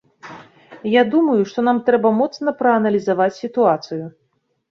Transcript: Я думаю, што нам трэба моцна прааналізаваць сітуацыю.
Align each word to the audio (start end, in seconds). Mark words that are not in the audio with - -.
Я 0.91 1.01
думаю, 1.13 1.41
што 1.51 1.59
нам 1.67 1.81
трэба 1.89 2.11
моцна 2.21 2.49
прааналізаваць 2.61 3.31
сітуацыю. 3.43 4.05